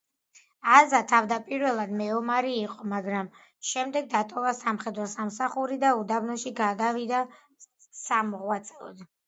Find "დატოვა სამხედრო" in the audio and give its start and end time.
4.15-5.07